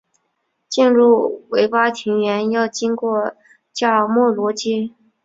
[0.67, 3.35] 进入维巴庭园要经过
[3.71, 4.89] 加尔默罗街。